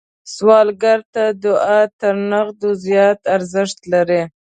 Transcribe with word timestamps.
سوالګر 0.33 0.99
ته 1.13 1.23
دعا 1.43 1.79
تر 1.99 2.13
نغدو 2.31 2.69
زیات 2.85 3.19
ارزښت 3.35 3.79
لري 3.93 4.21